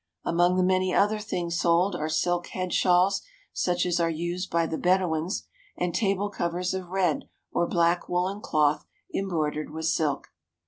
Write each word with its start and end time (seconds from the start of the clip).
Among 0.25 0.57
the 0.57 0.63
many 0.63 0.95
other 0.95 1.19
things 1.19 1.59
sold 1.59 1.95
are 1.95 2.09
silk 2.09 2.47
head 2.47 2.73
shawls 2.73 3.21
such 3.53 3.85
as 3.85 3.99
are 3.99 4.09
used 4.09 4.49
by 4.49 4.65
the 4.65 4.79
Bedouins, 4.79 5.43
and 5.77 5.93
table 5.93 6.31
covers 6.31 6.73
of 6.73 6.89
red 6.89 7.29
or 7.51 7.67
black 7.67 8.09
woollen 8.09 8.41
cloth 8.41 8.87
embroidered 9.13 9.69
with 9.69 9.85
silk. 9.85 10.29